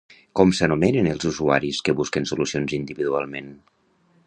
Com 0.37 0.53
s'anomenen 0.59 1.09
els 1.11 1.27
usuaris 1.33 1.83
que 1.89 1.95
busquen 2.01 2.27
solucions 2.31 2.75
individualment? 2.81 3.53